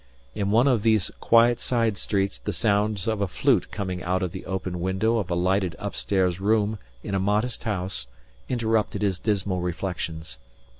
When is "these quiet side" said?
0.81-1.95